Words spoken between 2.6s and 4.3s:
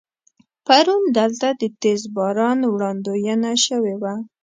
وړاندوينه شوې وه.